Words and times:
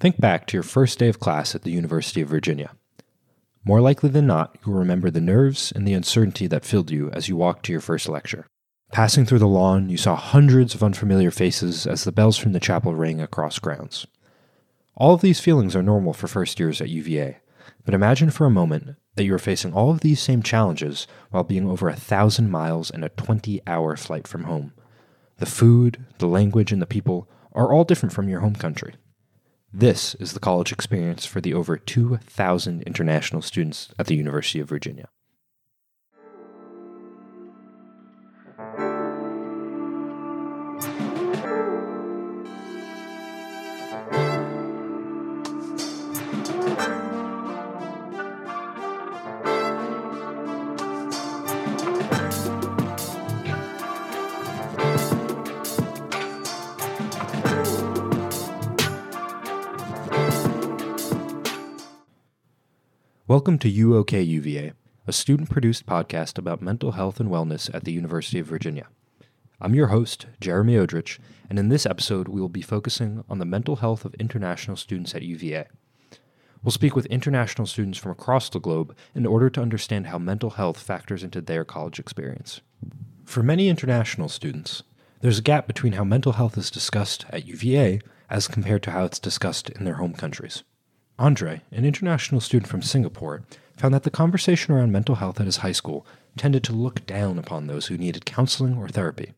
Think 0.00 0.18
back 0.18 0.46
to 0.46 0.56
your 0.56 0.62
first 0.62 0.98
day 0.98 1.08
of 1.08 1.20
class 1.20 1.54
at 1.54 1.60
the 1.60 1.70
University 1.70 2.22
of 2.22 2.28
Virginia. 2.30 2.70
More 3.66 3.82
likely 3.82 4.08
than 4.08 4.26
not, 4.26 4.56
you'll 4.64 4.78
remember 4.78 5.10
the 5.10 5.20
nerves 5.20 5.72
and 5.76 5.86
the 5.86 5.92
uncertainty 5.92 6.46
that 6.46 6.64
filled 6.64 6.90
you 6.90 7.10
as 7.10 7.28
you 7.28 7.36
walked 7.36 7.66
to 7.66 7.72
your 7.72 7.82
first 7.82 8.08
lecture. 8.08 8.46
Passing 8.92 9.26
through 9.26 9.40
the 9.40 9.46
lawn, 9.46 9.90
you 9.90 9.98
saw 9.98 10.16
hundreds 10.16 10.74
of 10.74 10.82
unfamiliar 10.82 11.30
faces 11.30 11.86
as 11.86 12.04
the 12.04 12.12
bells 12.12 12.38
from 12.38 12.52
the 12.52 12.60
chapel 12.60 12.94
rang 12.94 13.20
across 13.20 13.58
grounds. 13.58 14.06
All 14.96 15.12
of 15.12 15.20
these 15.20 15.38
feelings 15.38 15.76
are 15.76 15.82
normal 15.82 16.14
for 16.14 16.28
first 16.28 16.58
years 16.58 16.80
at 16.80 16.88
UVA, 16.88 17.36
but 17.84 17.92
imagine 17.92 18.30
for 18.30 18.46
a 18.46 18.50
moment 18.50 18.96
that 19.16 19.24
you 19.24 19.34
are 19.34 19.38
facing 19.38 19.74
all 19.74 19.90
of 19.90 20.00
these 20.00 20.18
same 20.18 20.42
challenges 20.42 21.06
while 21.30 21.44
being 21.44 21.68
over 21.68 21.90
a 21.90 21.94
thousand 21.94 22.50
miles 22.50 22.90
and 22.90 23.04
a 23.04 23.10
20 23.10 23.60
hour 23.66 23.98
flight 23.98 24.26
from 24.26 24.44
home. 24.44 24.72
The 25.36 25.44
food, 25.44 26.06
the 26.16 26.26
language, 26.26 26.72
and 26.72 26.80
the 26.80 26.86
people 26.86 27.28
are 27.52 27.70
all 27.70 27.84
different 27.84 28.14
from 28.14 28.30
your 28.30 28.40
home 28.40 28.54
country. 28.54 28.94
This 29.72 30.16
is 30.16 30.32
the 30.32 30.40
college 30.40 30.72
experience 30.72 31.24
for 31.24 31.40
the 31.40 31.54
over 31.54 31.76
2,000 31.76 32.82
international 32.82 33.40
students 33.40 33.88
at 34.00 34.06
the 34.06 34.16
University 34.16 34.58
of 34.58 34.68
Virginia. 34.68 35.08
Welcome 63.30 63.60
to 63.60 63.70
UOK 63.70 64.26
UVA, 64.26 64.72
a 65.06 65.12
student 65.12 65.50
produced 65.50 65.86
podcast 65.86 66.36
about 66.36 66.60
mental 66.60 66.90
health 66.90 67.20
and 67.20 67.30
wellness 67.30 67.72
at 67.72 67.84
the 67.84 67.92
University 67.92 68.40
of 68.40 68.48
Virginia. 68.48 68.88
I'm 69.60 69.72
your 69.72 69.86
host, 69.86 70.26
Jeremy 70.40 70.74
Odrich, 70.74 71.20
and 71.48 71.56
in 71.56 71.68
this 71.68 71.86
episode, 71.86 72.26
we 72.26 72.40
will 72.40 72.48
be 72.48 72.60
focusing 72.60 73.22
on 73.28 73.38
the 73.38 73.44
mental 73.44 73.76
health 73.76 74.04
of 74.04 74.14
international 74.14 74.76
students 74.76 75.14
at 75.14 75.22
UVA. 75.22 75.68
We'll 76.64 76.72
speak 76.72 76.96
with 76.96 77.06
international 77.06 77.68
students 77.68 77.98
from 77.98 78.10
across 78.10 78.48
the 78.48 78.58
globe 78.58 78.96
in 79.14 79.24
order 79.24 79.48
to 79.48 79.62
understand 79.62 80.08
how 80.08 80.18
mental 80.18 80.50
health 80.50 80.82
factors 80.82 81.22
into 81.22 81.40
their 81.40 81.64
college 81.64 82.00
experience. 82.00 82.62
For 83.24 83.44
many 83.44 83.68
international 83.68 84.28
students, 84.28 84.82
there's 85.20 85.38
a 85.38 85.42
gap 85.42 85.68
between 85.68 85.92
how 85.92 86.02
mental 86.02 86.32
health 86.32 86.58
is 86.58 86.68
discussed 86.68 87.26
at 87.30 87.46
UVA 87.46 88.00
as 88.28 88.48
compared 88.48 88.82
to 88.82 88.90
how 88.90 89.04
it's 89.04 89.20
discussed 89.20 89.70
in 89.70 89.84
their 89.84 89.98
home 90.02 90.14
countries. 90.14 90.64
Andre, 91.20 91.60
an 91.70 91.84
international 91.84 92.40
student 92.40 92.66
from 92.66 92.80
Singapore, 92.80 93.42
found 93.76 93.92
that 93.92 94.04
the 94.04 94.10
conversation 94.10 94.72
around 94.72 94.90
mental 94.90 95.16
health 95.16 95.38
at 95.38 95.44
his 95.44 95.58
high 95.58 95.70
school 95.72 96.06
tended 96.38 96.64
to 96.64 96.72
look 96.72 97.04
down 97.04 97.38
upon 97.38 97.66
those 97.66 97.86
who 97.86 97.98
needed 97.98 98.24
counseling 98.24 98.78
or 98.78 98.88
therapy. 98.88 99.32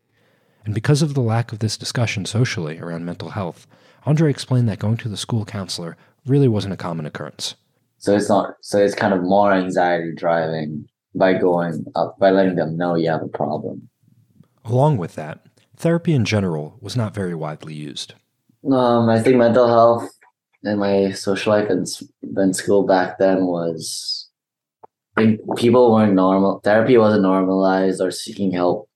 And 0.64 0.77
because 0.77 1.02
of 1.02 1.14
the 1.14 1.20
lack 1.20 1.50
of 1.50 1.58
this 1.58 1.77
discussion 1.77 2.24
socially 2.24 2.78
around 2.78 3.05
mental 3.05 3.30
health, 3.30 3.66
Andre 4.06 4.30
explained 4.30 4.69
that 4.69 4.78
going 4.78 4.97
to 4.98 5.08
the 5.08 5.16
school 5.16 5.44
counselor 5.44 5.97
really 6.24 6.47
wasn't 6.47 6.72
a 6.72 6.77
common 6.77 7.05
occurrence. 7.05 7.56
So 7.98 8.14
it's 8.14 8.28
not 8.28 8.55
so 8.61 8.78
it's 8.78 8.94
kind 8.94 9.12
of 9.12 9.24
more 9.24 9.52
anxiety 9.52 10.12
driving 10.14 10.86
by 11.17 11.34
going 11.34 11.84
up 11.96 12.17
by 12.17 12.30
letting 12.30 12.55
them 12.55 12.77
know 12.77 12.94
you 12.94 13.11
have 13.11 13.22
a 13.22 13.28
problem. 13.28 13.89
Along 14.64 14.98
with 14.98 15.17
that, 15.17 15.41
therapy 15.77 16.14
in 16.14 16.24
general 16.24 16.78
was 16.80 16.96
not 16.96 17.12
very 17.12 17.34
widely 17.34 17.74
used. 17.74 18.14
Um, 18.70 19.08
I 19.08 19.20
think 19.20 19.36
mental 19.36 19.67
health 19.67 20.08
and 20.64 20.80
my 20.80 21.10
social 21.12 21.52
life 21.52 21.68
in 21.70 22.55
school 22.55 22.86
back 22.86 23.18
then 23.18 23.46
was 23.46 24.28
people 25.56 25.92
weren't 25.92 26.14
normal 26.14 26.60
therapy 26.60 26.96
wasn't 26.96 27.23
normalized 27.23 28.00
or 28.00 28.11
seeking 28.11 28.50
help 28.50 28.89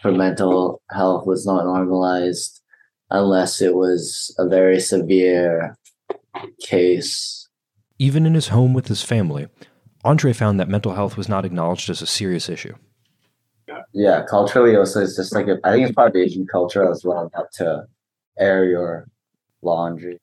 for 0.00 0.10
mental 0.10 0.82
health 0.90 1.26
was 1.26 1.46
not 1.46 1.64
normalized 1.64 2.60
unless 3.10 3.60
it 3.62 3.74
was 3.74 4.34
a 4.38 4.48
very 4.48 4.80
severe 4.80 5.76
case. 6.60 7.48
Even 7.98 8.26
in 8.26 8.34
his 8.34 8.48
home 8.48 8.74
with 8.74 8.88
his 8.88 9.02
family 9.02 9.46
andre 10.04 10.32
found 10.32 10.60
that 10.60 10.68
mental 10.68 10.94
health 10.94 11.16
was 11.16 11.28
not 11.28 11.44
acknowledged 11.44 11.88
as 11.88 12.02
a 12.02 12.06
serious 12.06 12.48
issue. 12.48 12.74
Yeah 13.92 14.24
culturally 14.28 14.76
also 14.76 15.02
it's 15.02 15.16
just 15.16 15.34
like 15.34 15.48
a, 15.48 15.58
I 15.64 15.72
think 15.72 15.86
it's 15.86 15.94
part 15.94 16.10
of 16.10 16.16
asian 16.16 16.46
culture 16.46 16.88
as 16.90 17.04
well 17.04 17.30
not 17.34 17.50
to 17.54 17.86
air 18.38 18.64
your 18.64 19.08
laundry 19.62 20.20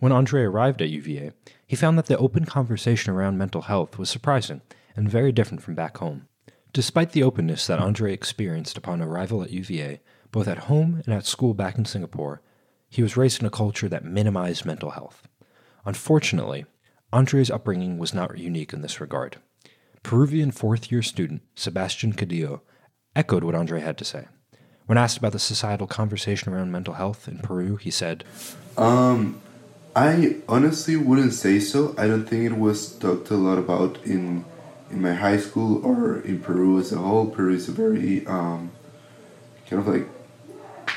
when 0.00 0.12
Andre 0.12 0.42
arrived 0.42 0.82
at 0.82 0.88
UVA, 0.88 1.32
he 1.66 1.76
found 1.76 1.96
that 1.96 2.06
the 2.06 2.18
open 2.18 2.46
conversation 2.46 3.12
around 3.12 3.38
mental 3.38 3.62
health 3.62 3.98
was 3.98 4.10
surprising 4.10 4.62
and 4.96 5.08
very 5.08 5.30
different 5.30 5.62
from 5.62 5.74
back 5.74 5.98
home. 5.98 6.26
Despite 6.72 7.12
the 7.12 7.22
openness 7.22 7.66
that 7.66 7.78
Andre 7.78 8.12
experienced 8.12 8.78
upon 8.78 9.02
arrival 9.02 9.42
at 9.42 9.50
UVA, 9.50 10.00
both 10.32 10.48
at 10.48 10.58
home 10.58 11.02
and 11.04 11.14
at 11.14 11.26
school 11.26 11.54
back 11.54 11.76
in 11.76 11.84
Singapore, 11.84 12.42
he 12.88 13.02
was 13.02 13.16
raised 13.16 13.40
in 13.40 13.46
a 13.46 13.50
culture 13.50 13.88
that 13.88 14.04
minimized 14.04 14.64
mental 14.64 14.90
health. 14.90 15.28
Unfortunately, 15.84 16.64
Andre's 17.12 17.50
upbringing 17.50 17.98
was 17.98 18.14
not 18.14 18.38
unique 18.38 18.72
in 18.72 18.82
this 18.82 19.00
regard. 19.00 19.36
Peruvian 20.02 20.50
fourth 20.50 20.90
year 20.90 21.02
student 21.02 21.42
Sebastian 21.54 22.14
Cadillo 22.14 22.60
echoed 23.14 23.44
what 23.44 23.54
Andre 23.54 23.80
had 23.80 23.98
to 23.98 24.04
say. 24.04 24.26
When 24.86 24.98
asked 24.98 25.18
about 25.18 25.32
the 25.32 25.38
societal 25.38 25.86
conversation 25.86 26.52
around 26.52 26.72
mental 26.72 26.94
health 26.94 27.28
in 27.28 27.38
Peru, 27.38 27.76
he 27.76 27.90
said, 27.90 28.24
um, 28.78 29.40
I 30.00 30.36
honestly 30.48 30.96
wouldn't 30.96 31.34
say 31.34 31.60
so. 31.60 31.94
I 31.98 32.06
don't 32.06 32.24
think 32.24 32.46
it 32.46 32.56
was 32.56 32.92
talked 32.92 33.28
a 33.28 33.34
lot 33.34 33.58
about 33.58 33.98
in 34.06 34.46
in 34.90 35.02
my 35.02 35.12
high 35.12 35.36
school 35.36 35.84
or 35.84 36.20
in 36.20 36.40
Peru 36.40 36.78
as 36.80 36.90
a 36.90 36.96
whole. 36.96 37.26
Peru 37.26 37.52
is 37.52 37.68
a 37.68 37.72
very 37.72 38.26
um, 38.26 38.70
kind 39.68 39.82
of 39.82 39.86
like 39.86 40.08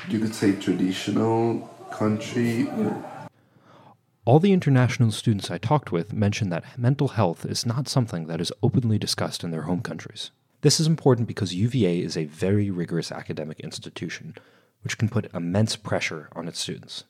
you 0.08 0.20
could 0.20 0.34
say 0.34 0.54
traditional 0.54 1.70
country. 1.92 2.70
All 4.24 4.40
the 4.40 4.54
international 4.54 5.12
students 5.12 5.52
I 5.52 5.58
talked 5.58 5.92
with 5.92 6.14
mentioned 6.14 6.54
that 6.54 6.80
mental 6.80 7.10
health 7.10 7.46
is 7.46 7.66
not 7.66 7.90
something 7.90 8.28
that 8.28 8.40
is 8.40 8.54
openly 8.64 8.98
discussed 8.98 9.44
in 9.44 9.52
their 9.52 9.64
home 9.64 9.82
countries. 9.82 10.32
This 10.62 10.80
is 10.80 10.88
important 10.88 11.28
because 11.28 11.54
UVA 11.54 12.00
is 12.00 12.16
a 12.16 12.24
very 12.24 12.72
rigorous 12.72 13.12
academic 13.12 13.60
institution, 13.60 14.36
which 14.82 14.98
can 14.98 15.10
put 15.10 15.34
immense 15.34 15.76
pressure 15.76 16.30
on 16.38 16.48
its 16.48 16.62
students. 16.62 17.04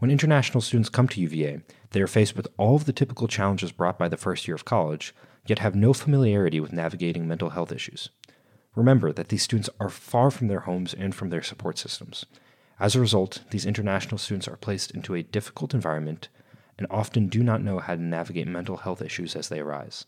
When 0.00 0.10
international 0.10 0.62
students 0.62 0.88
come 0.88 1.08
to 1.08 1.20
UVA, 1.20 1.60
they 1.90 2.00
are 2.00 2.06
faced 2.06 2.34
with 2.34 2.48
all 2.56 2.74
of 2.74 2.86
the 2.86 2.92
typical 2.92 3.28
challenges 3.28 3.70
brought 3.70 3.98
by 3.98 4.08
the 4.08 4.16
first 4.16 4.48
year 4.48 4.54
of 4.54 4.64
college, 4.64 5.14
yet 5.46 5.58
have 5.58 5.74
no 5.74 5.92
familiarity 5.92 6.58
with 6.58 6.72
navigating 6.72 7.28
mental 7.28 7.50
health 7.50 7.70
issues. 7.70 8.08
Remember 8.74 9.12
that 9.12 9.28
these 9.28 9.42
students 9.42 9.68
are 9.78 9.90
far 9.90 10.30
from 10.30 10.48
their 10.48 10.60
homes 10.60 10.94
and 10.94 11.14
from 11.14 11.28
their 11.28 11.42
support 11.42 11.76
systems. 11.76 12.24
As 12.78 12.96
a 12.96 13.00
result, 13.00 13.42
these 13.50 13.66
international 13.66 14.16
students 14.16 14.48
are 14.48 14.56
placed 14.56 14.90
into 14.90 15.14
a 15.14 15.22
difficult 15.22 15.74
environment 15.74 16.30
and 16.78 16.86
often 16.90 17.28
do 17.28 17.42
not 17.42 17.62
know 17.62 17.78
how 17.78 17.94
to 17.94 18.00
navigate 18.00 18.48
mental 18.48 18.78
health 18.78 19.02
issues 19.02 19.36
as 19.36 19.50
they 19.50 19.60
arise. 19.60 20.06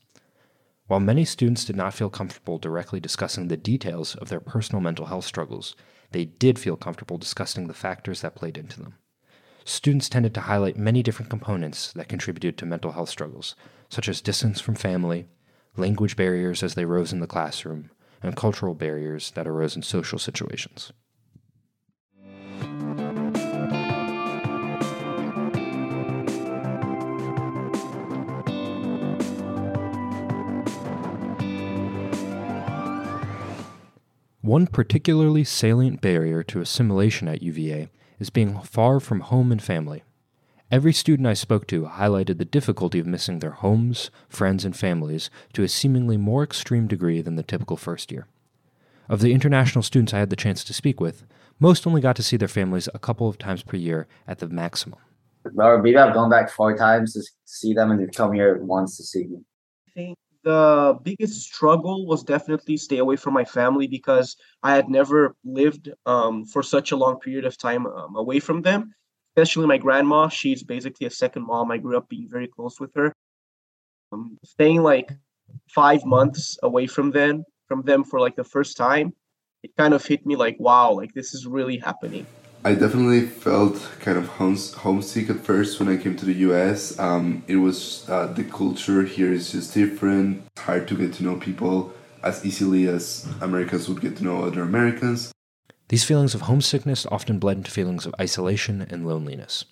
While 0.86 1.00
many 1.00 1.26
students 1.26 1.66
did 1.66 1.76
not 1.76 1.92
feel 1.92 2.08
comfortable 2.08 2.56
directly 2.56 2.98
discussing 2.98 3.48
the 3.48 3.58
details 3.58 4.14
of 4.14 4.30
their 4.30 4.40
personal 4.40 4.80
mental 4.80 5.04
health 5.04 5.26
struggles, 5.26 5.76
they 6.12 6.24
did 6.24 6.58
feel 6.58 6.78
comfortable 6.78 7.18
discussing 7.18 7.66
the 7.66 7.74
factors 7.74 8.22
that 8.22 8.34
played 8.34 8.56
into 8.56 8.80
them 8.80 8.94
students 9.64 10.08
tended 10.08 10.34
to 10.34 10.42
highlight 10.42 10.76
many 10.76 11.02
different 11.02 11.30
components 11.30 11.92
that 11.92 12.08
contributed 12.08 12.56
to 12.58 12.66
mental 12.66 12.92
health 12.92 13.08
struggles, 13.08 13.54
such 13.88 14.08
as 14.08 14.20
distance 14.20 14.60
from 14.60 14.74
family, 14.74 15.26
language 15.76 16.16
barriers 16.16 16.62
as 16.62 16.74
they 16.74 16.84
rose 16.84 17.12
in 17.12 17.20
the 17.20 17.26
classroom, 17.26 17.90
and 18.22 18.36
cultural 18.36 18.74
barriers 18.74 19.30
that 19.32 19.46
arose 19.46 19.76
in 19.76 19.82
social 19.82 20.18
situations. 20.18 20.92
One 34.40 34.66
particularly 34.66 35.44
salient 35.44 36.00
barrier 36.00 36.42
to 36.42 36.60
assimilation 36.60 37.26
at 37.28 37.42
UVA 37.42 37.88
is 38.22 38.30
being 38.30 38.58
far 38.60 39.00
from 39.00 39.20
home 39.20 39.50
and 39.50 39.60
family. 39.60 40.04
Every 40.70 40.92
student 40.92 41.28
I 41.28 41.34
spoke 41.34 41.66
to 41.66 41.82
highlighted 41.82 42.38
the 42.38 42.46
difficulty 42.46 42.98
of 42.98 43.06
missing 43.06 43.40
their 43.40 43.50
homes, 43.50 44.10
friends, 44.28 44.64
and 44.64 44.74
families 44.74 45.28
to 45.52 45.64
a 45.64 45.68
seemingly 45.68 46.16
more 46.16 46.42
extreme 46.42 46.86
degree 46.86 47.20
than 47.20 47.34
the 47.34 47.42
typical 47.42 47.76
first 47.76 48.10
year. 48.10 48.26
Of 49.08 49.20
the 49.20 49.34
international 49.34 49.82
students 49.82 50.14
I 50.14 50.20
had 50.20 50.30
the 50.30 50.36
chance 50.36 50.62
to 50.64 50.72
speak 50.72 51.00
with, 51.00 51.26
most 51.58 51.86
only 51.86 52.00
got 52.00 52.16
to 52.16 52.22
see 52.22 52.36
their 52.36 52.48
families 52.48 52.88
a 52.94 52.98
couple 52.98 53.28
of 53.28 53.38
times 53.38 53.62
per 53.62 53.76
year 53.76 54.06
at 54.26 54.38
the 54.38 54.48
maximum. 54.48 55.00
Or 55.56 55.82
maybe 55.82 55.98
I've 55.98 56.14
gone 56.14 56.30
back 56.30 56.48
four 56.48 56.76
times 56.76 57.12
to 57.14 57.22
see 57.44 57.74
them 57.74 57.90
and 57.90 58.00
they've 58.00 58.16
come 58.16 58.32
here 58.32 58.62
once 58.62 58.96
to 58.96 59.02
see 59.02 59.26
me. 59.26 60.14
The 60.44 60.98
biggest 61.02 61.42
struggle 61.42 62.06
was 62.06 62.24
definitely 62.24 62.76
stay 62.76 62.98
away 62.98 63.16
from 63.16 63.34
my 63.34 63.44
family 63.44 63.86
because 63.86 64.36
I 64.62 64.74
had 64.74 64.88
never 64.88 65.36
lived 65.44 65.90
um, 66.06 66.44
for 66.44 66.62
such 66.62 66.90
a 66.92 66.96
long 66.96 67.20
period 67.20 67.44
of 67.44 67.56
time 67.56 67.86
um, 67.86 68.16
away 68.16 68.40
from 68.40 68.62
them. 68.62 68.92
especially 69.36 69.66
my 69.66 69.78
grandma. 69.78 70.28
She's 70.28 70.62
basically 70.62 71.06
a 71.06 71.10
second 71.10 71.46
mom. 71.46 71.70
I 71.70 71.78
grew 71.78 71.96
up 71.96 72.08
being 72.08 72.28
very 72.28 72.48
close 72.48 72.80
with 72.80 72.92
her. 72.94 73.12
Um, 74.12 74.38
staying 74.44 74.82
like 74.82 75.10
five 75.68 76.04
months 76.04 76.58
away 76.62 76.86
from 76.86 77.10
them, 77.12 77.44
from 77.68 77.82
them 77.82 78.04
for 78.04 78.20
like 78.20 78.36
the 78.36 78.44
first 78.44 78.76
time, 78.76 79.14
it 79.62 79.70
kind 79.76 79.94
of 79.94 80.04
hit 80.04 80.26
me 80.26 80.36
like, 80.36 80.56
wow, 80.58 80.92
like 80.92 81.14
this 81.14 81.34
is 81.34 81.46
really 81.46 81.78
happening. 81.78 82.26
I 82.64 82.74
definitely 82.74 83.22
felt 83.22 83.88
kind 83.98 84.16
of 84.16 84.28
homes, 84.28 84.72
homesick 84.72 85.28
at 85.28 85.40
first 85.40 85.80
when 85.80 85.88
I 85.88 85.96
came 85.96 86.16
to 86.16 86.24
the 86.24 86.34
US. 86.46 86.96
Um, 86.96 87.42
it 87.48 87.56
was 87.56 88.08
uh, 88.08 88.28
the 88.28 88.44
culture 88.44 89.02
here 89.02 89.32
is 89.32 89.50
just 89.50 89.74
different. 89.74 90.44
It's 90.52 90.62
hard 90.62 90.86
to 90.86 90.96
get 90.96 91.12
to 91.14 91.24
know 91.24 91.34
people 91.34 91.92
as 92.22 92.46
easily 92.46 92.86
as 92.86 93.26
Americans 93.40 93.88
would 93.88 94.00
get 94.00 94.16
to 94.18 94.24
know 94.24 94.44
other 94.44 94.62
Americans. 94.62 95.32
These 95.88 96.04
feelings 96.04 96.36
of 96.36 96.42
homesickness 96.42 97.04
often 97.06 97.40
bled 97.40 97.56
into 97.56 97.72
feelings 97.72 98.06
of 98.06 98.14
isolation 98.20 98.86
and 98.88 99.08
loneliness. 99.08 99.64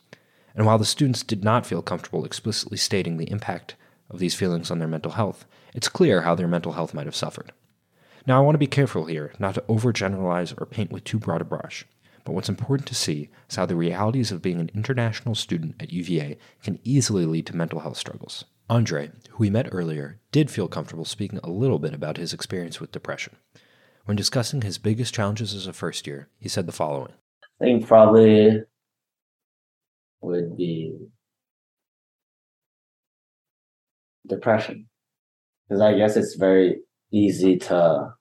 And 0.57 0.67
while 0.67 0.79
the 0.79 0.85
students 0.85 1.23
did 1.23 1.45
not 1.45 1.67
feel 1.67 1.83
comfortable 1.83 2.25
explicitly 2.25 2.77
stating 2.77 3.19
the 3.19 3.31
impact 3.31 3.77
of 4.11 4.19
these 4.19 4.35
feelings 4.35 4.69
on 4.69 4.81
their 4.81 4.89
mental 4.89 5.13
health, 5.13 5.47
it's 5.75 5.89
clear 5.89 6.23
how 6.23 6.35
their 6.35 6.49
mental 6.49 6.73
health 6.73 6.93
might 6.93 7.07
have 7.07 7.15
suffered. 7.15 7.53
Now, 8.27 8.39
I 8.39 8.45
want 8.45 8.55
to 8.57 8.59
be 8.59 8.67
careful 8.67 9.05
here 9.05 9.33
not 9.39 9.55
to 9.55 9.61
overgeneralize 9.63 10.61
or 10.61 10.67
paint 10.67 10.91
with 10.91 11.05
too 11.05 11.21
broad 11.21 11.41
a 11.41 11.45
brush, 11.45 11.87
but 12.31 12.35
what's 12.37 12.49
important 12.49 12.87
to 12.87 12.95
see 12.95 13.29
is 13.49 13.57
how 13.57 13.67
the 13.67 13.75
realities 13.75 14.31
of 14.31 14.41
being 14.41 14.61
an 14.61 14.71
international 14.73 15.35
student 15.35 15.75
at 15.81 15.93
UVA 15.93 16.39
can 16.63 16.79
easily 16.85 17.27
lead 17.27 17.45
to 17.47 17.57
mental 17.57 17.81
health 17.81 17.97
struggles. 17.97 18.45
Andre, 18.69 19.11
who 19.31 19.39
we 19.39 19.51
met 19.51 19.71
earlier, 19.73 20.21
did 20.31 20.49
feel 20.49 20.69
comfortable 20.69 21.05
speaking 21.05 21.41
a 21.43 21.51
little 21.51 21.81
bit 21.81 21.93
about 21.93 22.19
his 22.19 22.33
experience 22.33 22.79
with 22.81 22.93
depression. 22.93 23.35
When 24.05 24.17
discussing 24.17 24.63
his 24.63 24.79
biggest 24.79 25.13
challenges 25.13 25.55
as 25.55 25.67
a 25.67 25.73
first 25.73 26.07
year, 26.07 26.29
he 26.39 26.49
said 26.49 26.67
the 26.67 26.73
following 26.73 27.15
I 27.61 27.65
think 27.65 27.89
probably 27.89 28.61
would 30.21 30.57
be 30.57 31.09
depression. 34.29 34.87
Because 35.69 35.83
I 35.83 35.97
guess 35.97 36.17
it's 36.17 36.37
very 36.37 36.77
easy 37.11 37.57
to 37.57 38.15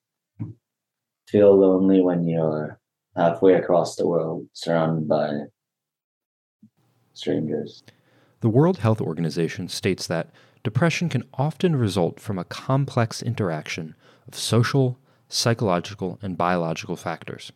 feel 1.28 1.56
lonely 1.56 2.02
when 2.02 2.28
you're 2.28 2.80
halfway 3.16 3.54
across 3.54 3.96
the 3.96 4.08
world 4.08 4.48
surrounded 4.54 5.08
by 5.08 5.32
strangers. 7.14 7.84
The 8.42 8.50
World 8.50 8.80
Health 8.80 9.02
Organization 9.02 9.68
states 9.68 10.08
that 10.08 10.30
depression 10.64 11.10
can 11.10 11.24
often 11.34 11.76
result 11.76 12.20
from 12.20 12.40
a 12.40 12.46
complex 12.46 13.22
interaction 13.22 13.96
of 14.28 14.36
social, 14.36 14.98
psychological, 15.28 16.18
and 16.22 16.38
biological 16.38 16.96
factors. 16.96 17.52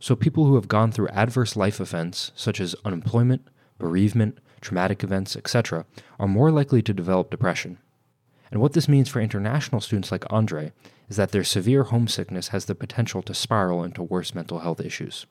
So, 0.00 0.14
people 0.14 0.44
who 0.46 0.54
have 0.54 0.68
gone 0.68 0.92
through 0.92 1.08
adverse 1.08 1.56
life 1.56 1.80
events, 1.80 2.32
such 2.34 2.60
as 2.60 2.74
unemployment, 2.84 3.48
bereavement, 3.78 4.38
traumatic 4.60 5.02
events, 5.02 5.36
etc., 5.36 5.86
are 6.18 6.28
more 6.28 6.50
likely 6.50 6.82
to 6.82 6.94
develop 6.94 7.30
depression. 7.30 7.78
And 8.50 8.60
what 8.60 8.72
this 8.72 8.88
means 8.88 9.08
for 9.08 9.20
international 9.20 9.80
students 9.80 10.12
like 10.12 10.24
Andre 10.30 10.72
is 11.08 11.16
that 11.16 11.32
their 11.32 11.44
severe 11.44 11.84
homesickness 11.84 12.48
has 12.48 12.64
the 12.64 12.74
potential 12.74 13.22
to 13.22 13.34
spiral 13.34 13.84
into 13.84 14.02
worse 14.02 14.34
mental 14.34 14.60
health 14.60 14.80
issues. 14.80 15.26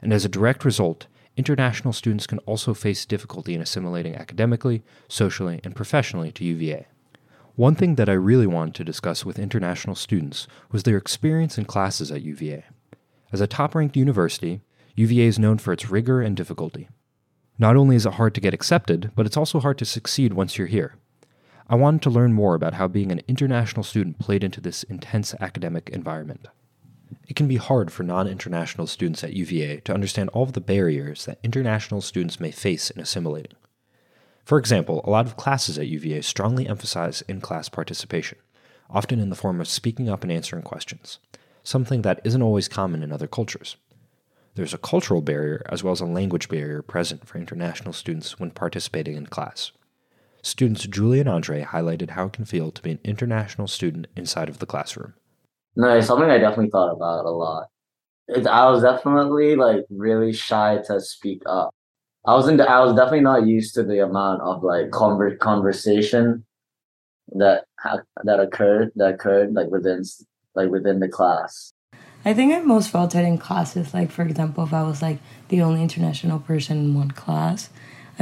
And 0.00 0.12
as 0.12 0.24
a 0.24 0.28
direct 0.28 0.64
result, 0.64 1.06
international 1.36 1.92
students 1.92 2.26
can 2.26 2.38
also 2.40 2.74
face 2.74 3.06
difficulty 3.06 3.54
in 3.54 3.60
assimilating 3.60 4.14
academically, 4.14 4.82
socially, 5.08 5.60
and 5.64 5.76
professionally 5.76 6.32
to 6.32 6.44
UVA. 6.44 6.86
One 7.54 7.74
thing 7.74 7.96
that 7.96 8.08
I 8.08 8.14
really 8.14 8.46
wanted 8.46 8.74
to 8.76 8.84
discuss 8.84 9.24
with 9.24 9.38
international 9.38 9.94
students 9.94 10.46
was 10.70 10.84
their 10.84 10.96
experience 10.96 11.58
in 11.58 11.66
classes 11.66 12.10
at 12.10 12.22
UVA. 12.22 12.64
As 13.30 13.40
a 13.40 13.46
top 13.46 13.74
ranked 13.74 13.96
university, 13.96 14.60
UVA 14.96 15.26
is 15.26 15.38
known 15.38 15.58
for 15.58 15.72
its 15.72 15.90
rigor 15.90 16.22
and 16.22 16.36
difficulty. 16.36 16.88
Not 17.58 17.76
only 17.76 17.96
is 17.96 18.06
it 18.06 18.14
hard 18.14 18.34
to 18.34 18.40
get 18.40 18.54
accepted, 18.54 19.10
but 19.14 19.26
it's 19.26 19.36
also 19.36 19.60
hard 19.60 19.78
to 19.78 19.84
succeed 19.84 20.32
once 20.32 20.56
you're 20.56 20.66
here. 20.66 20.96
I 21.68 21.76
wanted 21.76 22.02
to 22.02 22.10
learn 22.10 22.32
more 22.32 22.54
about 22.54 22.74
how 22.74 22.88
being 22.88 23.12
an 23.12 23.22
international 23.28 23.84
student 23.84 24.18
played 24.18 24.44
into 24.44 24.60
this 24.60 24.82
intense 24.84 25.34
academic 25.40 25.88
environment. 25.90 26.46
It 27.28 27.36
can 27.36 27.48
be 27.48 27.56
hard 27.56 27.92
for 27.92 28.02
non 28.02 28.26
international 28.26 28.86
students 28.86 29.22
at 29.22 29.32
UVA 29.32 29.80
to 29.80 29.94
understand 29.94 30.28
all 30.30 30.42
of 30.42 30.52
the 30.52 30.60
barriers 30.60 31.24
that 31.26 31.38
international 31.42 32.00
students 32.00 32.40
may 32.40 32.50
face 32.50 32.90
in 32.90 33.00
assimilating. 33.00 33.56
For 34.44 34.58
example, 34.58 35.02
a 35.04 35.10
lot 35.10 35.26
of 35.26 35.36
classes 35.36 35.78
at 35.78 35.86
UVA 35.86 36.22
strongly 36.22 36.66
emphasize 36.66 37.22
in 37.22 37.40
class 37.40 37.68
participation, 37.68 38.38
often 38.90 39.20
in 39.20 39.30
the 39.30 39.36
form 39.36 39.60
of 39.60 39.68
speaking 39.68 40.08
up 40.08 40.22
and 40.22 40.32
answering 40.32 40.62
questions, 40.62 41.20
something 41.62 42.02
that 42.02 42.20
isn't 42.24 42.42
always 42.42 42.68
common 42.68 43.02
in 43.02 43.12
other 43.12 43.28
cultures. 43.28 43.76
There's 44.54 44.74
a 44.74 44.78
cultural 44.78 45.22
barrier 45.22 45.64
as 45.70 45.82
well 45.82 45.92
as 45.92 46.00
a 46.00 46.06
language 46.06 46.48
barrier 46.48 46.82
present 46.82 47.26
for 47.26 47.38
international 47.38 47.92
students 47.92 48.38
when 48.38 48.50
participating 48.50 49.16
in 49.16 49.26
class. 49.26 49.72
Students 50.42 50.86
Julie 50.86 51.20
and 51.20 51.28
Andre 51.28 51.62
highlighted 51.62 52.10
how 52.10 52.26
it 52.26 52.32
can 52.32 52.44
feel 52.44 52.70
to 52.72 52.82
be 52.82 52.90
an 52.90 53.00
international 53.04 53.68
student 53.68 54.08
inside 54.16 54.48
of 54.48 54.58
the 54.58 54.66
classroom. 54.66 55.14
No, 55.76 55.96
it's 55.96 56.06
something 56.06 56.28
I 56.28 56.38
definitely 56.38 56.70
thought 56.70 56.92
about 56.92 57.24
a 57.24 57.30
lot. 57.30 57.68
It, 58.28 58.46
I 58.46 58.70
was 58.70 58.82
definitely 58.82 59.56
like 59.56 59.84
really 59.90 60.32
shy 60.32 60.78
to 60.86 61.00
speak 61.00 61.42
up 61.46 61.74
I 62.24 62.34
wasn't. 62.34 62.60
I 62.60 62.80
was 62.80 62.94
definitely 62.94 63.22
not 63.22 63.46
used 63.46 63.74
to 63.74 63.82
the 63.82 63.98
amount 64.00 64.42
of 64.42 64.62
like 64.62 64.90
conver- 64.90 65.38
conversation 65.38 66.44
that 67.34 67.64
ha- 67.80 68.02
that 68.22 68.38
occurred 68.38 68.92
that 68.94 69.14
occurred 69.14 69.54
like 69.54 69.68
within 69.70 70.04
like 70.54 70.70
within 70.70 71.00
the 71.00 71.08
class. 71.08 71.72
I 72.24 72.32
think 72.32 72.54
I 72.54 72.60
most 72.60 72.90
felt 72.90 73.16
it 73.16 73.24
in 73.24 73.38
classes. 73.38 73.92
Like 73.92 74.12
for 74.12 74.22
example, 74.22 74.62
if 74.62 74.72
I 74.72 74.84
was 74.84 75.02
like 75.02 75.18
the 75.48 75.62
only 75.62 75.82
international 75.82 76.38
person 76.38 76.78
in 76.78 76.94
one 76.94 77.10
class, 77.10 77.70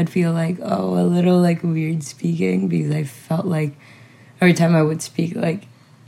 I'd 0.00 0.08
feel 0.08 0.32
like 0.32 0.56
oh 0.62 0.94
a 0.98 1.04
little 1.04 1.38
like 1.38 1.62
weird 1.62 2.02
speaking 2.02 2.68
because 2.68 2.90
I 2.90 3.04
felt 3.04 3.44
like 3.44 3.74
every 4.40 4.54
time 4.54 4.74
I 4.74 4.82
would 4.82 5.02
speak 5.02 5.36
like 5.36 5.66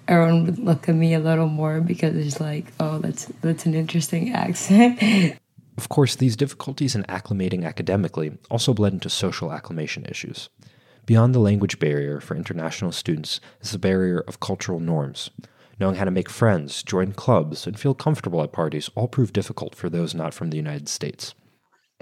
everyone 0.08 0.46
would 0.46 0.58
look 0.58 0.88
at 0.88 0.94
me 0.94 1.12
a 1.12 1.20
little 1.20 1.46
more 1.46 1.82
because 1.82 2.16
it's 2.16 2.40
like 2.40 2.72
oh 2.80 2.98
that's 2.98 3.26
that's 3.42 3.66
an 3.66 3.74
interesting 3.74 4.32
accent 4.32 5.38
Of 5.76 5.88
course, 5.88 6.16
these 6.16 6.36
difficulties 6.36 6.94
in 6.94 7.02
acclimating 7.04 7.64
academically 7.64 8.38
also 8.50 8.74
bled 8.74 8.92
into 8.92 9.08
social 9.08 9.52
acclimation 9.52 10.04
issues. 10.06 10.48
Beyond 11.06 11.34
the 11.34 11.40
language 11.40 11.78
barrier 11.78 12.20
for 12.20 12.36
international 12.36 12.92
students 12.92 13.40
is 13.60 13.72
the 13.72 13.78
barrier 13.78 14.20
of 14.28 14.38
cultural 14.38 14.80
norms. 14.80 15.30
Knowing 15.80 15.96
how 15.96 16.04
to 16.04 16.10
make 16.10 16.28
friends, 16.28 16.82
join 16.82 17.12
clubs, 17.12 17.66
and 17.66 17.80
feel 17.80 17.94
comfortable 17.94 18.42
at 18.42 18.52
parties 18.52 18.90
all 18.94 19.08
prove 19.08 19.32
difficult 19.32 19.74
for 19.74 19.88
those 19.88 20.14
not 20.14 20.34
from 20.34 20.50
the 20.50 20.56
United 20.56 20.88
States. 20.88 21.34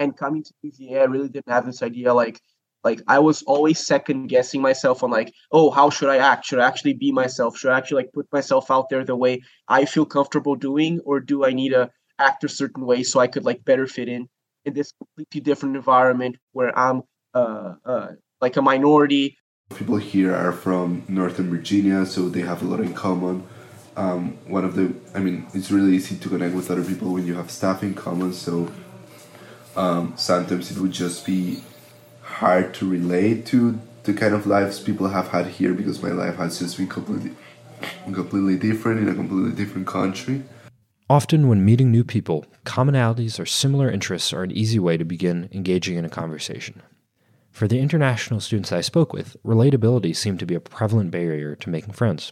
And 0.01 0.17
coming 0.17 0.43
to 0.43 0.53
UVA, 0.63 1.01
I 1.01 1.03
really 1.03 1.29
didn't 1.29 1.53
have 1.53 1.65
this 1.65 1.83
idea 1.83 2.11
like 2.13 2.41
like 2.83 3.01
I 3.07 3.19
was 3.19 3.43
always 3.43 3.85
second 3.85 4.27
guessing 4.27 4.59
myself 4.59 5.03
on 5.03 5.11
like, 5.11 5.31
oh, 5.51 5.69
how 5.69 5.91
should 5.91 6.09
I 6.09 6.17
act? 6.17 6.45
Should 6.45 6.57
I 6.57 6.67
actually 6.67 6.93
be 6.93 7.11
myself? 7.11 7.55
Should 7.55 7.71
I 7.71 7.77
actually 7.77 8.03
like 8.03 8.13
put 8.13 8.27
myself 8.33 8.71
out 8.71 8.89
there 8.89 9.05
the 9.05 9.15
way 9.15 9.41
I 9.67 9.85
feel 9.85 10.05
comfortable 10.05 10.55
doing, 10.55 10.99
or 11.05 11.19
do 11.19 11.45
I 11.45 11.51
need 11.51 11.69
to 11.69 11.91
act 12.17 12.43
a 12.43 12.49
certain 12.49 12.85
way 12.85 13.03
so 13.03 13.19
I 13.19 13.27
could 13.27 13.45
like 13.45 13.63
better 13.63 13.85
fit 13.85 14.09
in 14.09 14.27
in 14.65 14.73
this 14.73 14.91
completely 14.99 15.41
different 15.41 15.75
environment 15.75 16.37
where 16.53 16.77
I'm 16.77 17.03
uh, 17.33 17.75
uh, 17.85 18.07
like 18.39 18.57
a 18.57 18.61
minority. 18.61 19.37
People 19.75 19.97
here 19.97 20.35
are 20.35 20.51
from 20.51 21.03
Northern 21.07 21.49
Virginia, 21.49 22.05
so 22.05 22.29
they 22.29 22.41
have 22.41 22.61
a 22.61 22.65
lot 22.65 22.79
in 22.79 22.93
common. 22.93 23.47
Um, 23.95 24.37
one 24.47 24.65
of 24.65 24.75
the, 24.75 24.93
I 25.13 25.19
mean, 25.19 25.47
it's 25.53 25.69
really 25.71 25.95
easy 25.95 26.15
to 26.15 26.29
connect 26.29 26.55
with 26.55 26.71
other 26.71 26.83
people 26.83 27.13
when 27.13 27.25
you 27.25 27.35
have 27.35 27.51
stuff 27.51 27.83
in 27.83 27.93
common. 27.93 28.33
So 28.33 28.71
um, 29.75 30.13
sometimes 30.17 30.71
it 30.71 30.77
would 30.77 30.91
just 30.91 31.25
be 31.25 31.63
hard 32.21 32.73
to 32.75 32.89
relate 32.89 33.45
to 33.47 33.79
the 34.03 34.13
kind 34.13 34.33
of 34.33 34.47
lives 34.47 34.79
people 34.79 35.09
have 35.09 35.27
had 35.29 35.47
here 35.47 35.73
because 35.73 36.01
my 36.01 36.09
life 36.09 36.35
has 36.35 36.59
just 36.59 36.77
been 36.77 36.87
completely, 36.87 37.31
completely 38.13 38.57
different 38.57 39.01
in 39.01 39.09
a 39.09 39.13
completely 39.13 39.51
different 39.51 39.87
country. 39.87 40.43
Often, 41.09 41.49
when 41.49 41.65
meeting 41.65 41.91
new 41.91 42.03
people, 42.03 42.45
commonalities 42.65 43.39
or 43.39 43.45
similar 43.45 43.91
interests 43.91 44.31
are 44.31 44.43
an 44.43 44.51
easy 44.51 44.79
way 44.79 44.95
to 44.97 45.03
begin 45.03 45.49
engaging 45.51 45.97
in 45.97 46.05
a 46.05 46.09
conversation. 46.09 46.81
For 47.51 47.67
the 47.67 47.79
international 47.79 48.39
students 48.39 48.71
I 48.71 48.79
spoke 48.79 49.11
with, 49.11 49.35
relatability 49.45 50.15
seemed 50.15 50.39
to 50.39 50.45
be 50.45 50.55
a 50.55 50.61
prevalent 50.61 51.11
barrier 51.11 51.53
to 51.57 51.69
making 51.69 51.93
friends. 51.93 52.31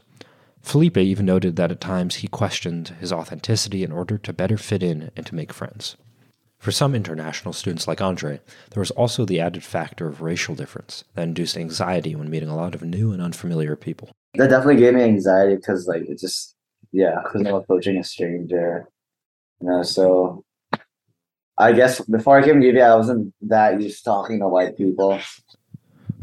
Felipe 0.61 0.97
even 0.97 1.25
noted 1.25 1.57
that 1.57 1.71
at 1.71 1.81
times 1.81 2.15
he 2.15 2.27
questioned 2.27 2.89
his 2.99 3.11
authenticity 3.11 3.83
in 3.83 3.91
order 3.91 4.17
to 4.17 4.33
better 4.33 4.57
fit 4.57 4.81
in 4.81 5.11
and 5.15 5.25
to 5.25 5.35
make 5.35 5.51
friends. 5.51 5.97
For 6.59 6.71
some 6.71 6.93
international 6.93 7.53
students 7.53 7.87
like 7.87 8.01
Andre, 8.01 8.41
there 8.71 8.81
was 8.81 8.91
also 8.91 9.23
the 9.23 9.39
added 9.39 9.63
factor 9.63 10.07
of 10.07 10.21
racial 10.21 10.55
difference 10.55 11.05
that 11.15 11.23
induced 11.23 11.57
anxiety 11.57 12.15
when 12.15 12.29
meeting 12.29 12.49
a 12.49 12.55
lot 12.55 12.75
of 12.75 12.81
new 12.81 13.13
and 13.13 13.21
unfamiliar 13.21 13.77
people. 13.77 14.11
That 14.35 14.49
definitely 14.49 14.75
gave 14.75 14.93
me 14.93 15.03
anxiety 15.03 15.55
because, 15.55 15.87
like, 15.87 16.03
it 16.03 16.19
just 16.19 16.55
yeah, 16.91 17.21
because 17.23 17.47
I'm 17.47 17.55
approaching 17.55 17.97
a 17.97 18.03
stranger. 18.03 18.89
You 19.61 19.67
know, 19.67 19.83
so 19.83 20.43
I 21.57 21.71
guess 21.71 22.01
before 22.01 22.39
I 22.39 22.43
came 22.43 22.59
to 22.59 22.67
UVA, 22.67 22.81
I 22.81 22.95
wasn't 22.95 23.33
that 23.41 23.81
used 23.81 23.99
to 23.99 24.03
talking 24.03 24.39
to 24.39 24.47
white 24.47 24.77
people. 24.77 25.19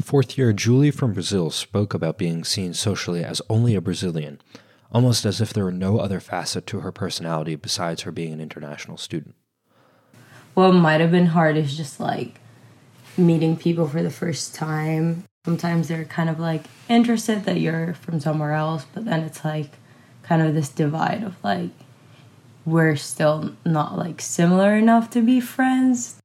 Fourth 0.01 0.37
year, 0.37 0.53
Julie 0.53 0.91
from 0.91 1.13
Brazil 1.13 1.49
spoke 1.49 1.93
about 1.93 2.17
being 2.17 2.43
seen 2.43 2.73
socially 2.73 3.23
as 3.23 3.41
only 3.49 3.75
a 3.75 3.81
Brazilian, 3.81 4.39
almost 4.91 5.25
as 5.25 5.41
if 5.41 5.51
there 5.51 5.63
were 5.63 5.71
no 5.71 5.99
other 5.99 6.19
facet 6.19 6.67
to 6.67 6.81
her 6.81 6.91
personality 6.91 7.55
besides 7.55 8.03
her 8.03 8.11
being 8.11 8.33
an 8.33 8.39
international 8.39 8.97
student. 8.97 9.35
What 10.57 10.71
might 10.71 10.99
have 11.01 11.11
been 11.11 11.27
hard 11.27 11.55
is 11.55 11.77
just 11.77 11.99
like 11.99 12.39
meeting 13.15 13.55
people 13.55 13.87
for 13.87 14.01
the 14.01 14.09
first 14.09 14.55
time. 14.55 15.23
Sometimes 15.45 15.87
they're 15.87 16.03
kind 16.03 16.31
of 16.31 16.39
like 16.39 16.63
interested 16.89 17.45
that 17.45 17.59
you're 17.59 17.93
from 17.93 18.19
somewhere 18.19 18.53
else, 18.53 18.83
but 18.91 19.05
then 19.05 19.19
it's 19.19 19.45
like 19.45 19.69
kind 20.23 20.41
of 20.41 20.55
this 20.55 20.69
divide 20.69 21.21
of 21.21 21.35
like 21.43 21.69
we're 22.65 22.95
still 22.95 23.55
not 23.65 23.99
like 23.99 24.19
similar 24.19 24.75
enough 24.75 25.11
to 25.11 25.21
be 25.21 25.39
friends. 25.39 26.15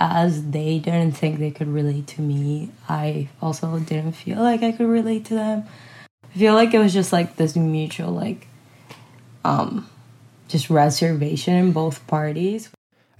As 0.00 0.50
they 0.50 0.80
didn't 0.80 1.12
think 1.12 1.38
they 1.38 1.52
could 1.52 1.68
relate 1.68 2.08
to 2.08 2.22
me, 2.22 2.70
I 2.88 3.28
also 3.40 3.78
didn't 3.78 4.14
feel 4.14 4.42
like 4.42 4.64
I 4.64 4.72
could 4.72 4.88
relate 4.88 5.26
to 5.26 5.34
them. 5.34 5.64
I 6.24 6.36
feel 6.36 6.54
like 6.54 6.74
it 6.74 6.80
was 6.80 6.92
just 6.92 7.12
like 7.12 7.36
this 7.36 7.54
mutual 7.54 8.10
like 8.10 8.48
um 9.44 9.88
just 10.48 10.70
reservation 10.70 11.54
in 11.54 11.70
both 11.70 12.04
parties. 12.08 12.68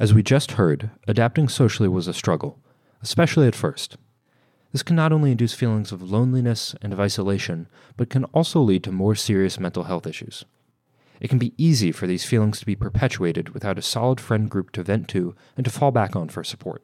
As 0.01 0.15
we 0.15 0.23
just 0.23 0.53
heard, 0.53 0.89
adapting 1.07 1.47
socially 1.47 1.87
was 1.87 2.09
a 2.09 2.15
struggle, 2.15 2.59
especially 3.03 3.47
at 3.47 3.55
first. 3.55 3.99
This 4.73 4.83
can 4.83 4.97
not 4.97 5.13
only 5.13 5.33
induce 5.33 5.53
feelings 5.53 5.93
of 5.93 6.01
loneliness 6.01 6.75
and 6.81 6.95
of 6.95 6.99
isolation, 6.99 7.69
but 7.99 8.09
can 8.09 8.25
also 8.33 8.61
lead 8.61 8.83
to 8.85 8.93
more 8.93 9.15
serious 9.15 9.61
mental 9.61 9.85
health 9.85 10.07
issues. 10.07 10.47
It 11.21 11.29
can 11.29 11.37
be 11.37 11.53
easy 11.59 11.93
for 11.93 12.07
these 12.07 12.25
feelings 12.25 12.61
to 12.61 12.65
be 12.65 12.75
perpetuated 12.75 13.51
without 13.51 13.77
a 13.77 13.83
solid 13.83 14.23
friend 14.23 14.49
group 14.49 14.71
to 14.71 14.83
vent 14.83 15.07
to 15.09 15.35
and 15.55 15.67
to 15.67 15.71
fall 15.71 15.91
back 15.91 16.17
on 16.17 16.31
for 16.31 16.43
support. 16.45 16.83